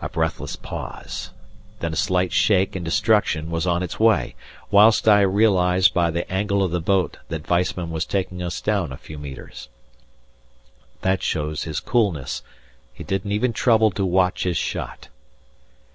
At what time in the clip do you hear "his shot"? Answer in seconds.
14.44-15.08